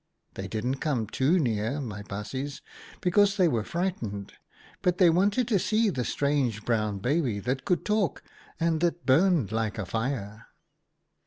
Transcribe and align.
They 0.33 0.47
didn't 0.47 0.77
come 0.79 1.05
too 1.05 1.37
near, 1.37 1.79
my 1.79 2.01
baasjes, 2.01 2.61
because 3.01 3.37
they 3.37 3.47
were 3.47 3.63
frightened, 3.63 4.33
but 4.81 4.97
they 4.97 5.11
wanted 5.11 5.47
to 5.49 5.59
see 5.59 5.91
the 5.91 6.03
strange 6.03 6.65
brown 6.65 6.97
baby 6.97 7.39
that 7.41 7.65
could 7.65 7.85
talk, 7.85 8.23
and 8.59 8.79
that 8.81 9.05
burned 9.05 9.51
like 9.51 9.77
a 9.77 9.85
fire. 9.85 10.47